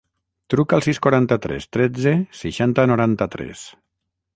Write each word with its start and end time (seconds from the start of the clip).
Truca 0.53 0.75
al 0.77 0.83
sis, 0.85 1.01
quaranta-tres, 1.07 1.69
tretze, 1.79 2.17
seixanta, 2.41 2.91
noranta-tres. 2.95 3.69